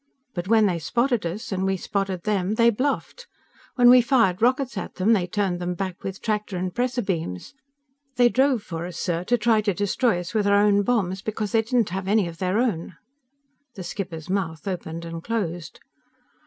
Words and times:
But 0.33 0.47
when 0.47 0.65
they 0.65 0.79
spotted 0.79 1.27
us, 1.27 1.51
and 1.51 1.63
we 1.63 1.77
spotted 1.77 2.23
them 2.23 2.55
they 2.55 2.71
bluffed! 2.71 3.27
When 3.75 3.87
we 3.87 4.01
fired 4.01 4.41
rockets 4.41 4.75
at 4.75 4.95
them, 4.95 5.13
they 5.13 5.27
turned 5.27 5.59
them 5.59 5.75
back 5.75 6.03
with 6.03 6.23
tractor 6.23 6.57
and 6.57 6.73
pressor 6.73 7.03
beams. 7.03 7.53
They 8.15 8.27
drove 8.27 8.63
for 8.63 8.87
us, 8.87 8.97
sir, 8.97 9.23
to 9.25 9.37
try 9.37 9.61
to 9.61 9.75
destroy 9.75 10.19
us 10.19 10.33
with 10.33 10.47
our 10.47 10.55
own 10.63 10.81
bombs, 10.81 11.21
because 11.21 11.51
they 11.51 11.61
didn't 11.61 11.89
have 11.89 12.07
any 12.07 12.27
of 12.27 12.39
their 12.39 12.57
own." 12.57 12.95
The 13.75 13.83
skipper's 13.83 14.27
mouth 14.27 14.67
opened 14.67 15.05
and 15.05 15.23
closed. 15.23 15.79